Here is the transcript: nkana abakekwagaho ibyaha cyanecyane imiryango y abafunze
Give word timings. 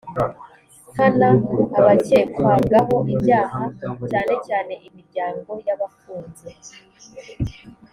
nkana 0.91 1.29
abakekwagaho 1.79 2.95
ibyaha 3.13 3.59
cyanecyane 4.09 4.73
imiryango 4.87 5.51
y 5.67 5.69
abafunze 5.75 6.49